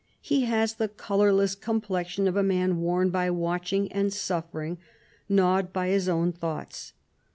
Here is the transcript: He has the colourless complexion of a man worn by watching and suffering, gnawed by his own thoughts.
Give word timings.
He 0.23 0.45
has 0.45 0.73
the 0.73 0.87
colourless 0.87 1.53
complexion 1.53 2.27
of 2.27 2.35
a 2.35 2.41
man 2.41 2.77
worn 2.79 3.11
by 3.11 3.29
watching 3.29 3.91
and 3.91 4.11
suffering, 4.11 4.79
gnawed 5.29 5.71
by 5.71 5.89
his 5.89 6.09
own 6.09 6.31
thoughts. 6.31 6.93